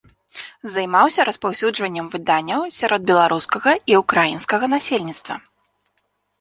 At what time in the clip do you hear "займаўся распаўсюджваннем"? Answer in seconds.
0.77-2.07